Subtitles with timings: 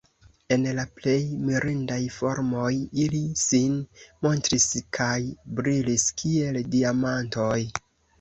[0.53, 1.17] En la plej
[1.49, 2.71] mirindaj formoj
[3.03, 3.75] ili sin
[4.27, 4.65] montris
[4.99, 5.11] kaj
[5.61, 7.59] brilis kiel diamantoj.